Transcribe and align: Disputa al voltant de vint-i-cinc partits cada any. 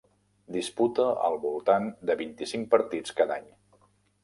Disputa 0.53 1.05
al 1.27 1.37
voltant 1.43 1.85
de 2.11 2.17
vint-i-cinc 2.23 2.69
partits 2.75 3.17
cada 3.23 3.39
any. 3.39 3.49